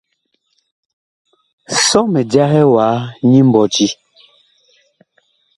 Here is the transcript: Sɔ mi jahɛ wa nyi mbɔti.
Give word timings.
Sɔ 1.87 1.99
mi 2.11 2.21
jahɛ 2.31 2.61
wa 2.73 2.87
nyi 3.29 3.41
mbɔti. 3.47 3.87